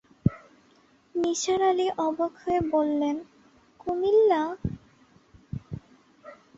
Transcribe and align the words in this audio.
নিসার 1.15 1.61
আলি 1.69 1.87
অবাক 2.05 2.33
হয়ে 2.43 2.61
বললেন, 2.73 3.15
কুমিল্লা! 3.79 4.41